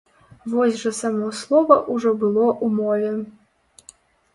Вось 0.53 0.79
жа 0.83 0.93
само 1.01 1.29
слова 1.41 1.79
ўжо 1.93 2.17
было 2.27 2.49
ў 2.65 2.83
мове. 2.83 3.17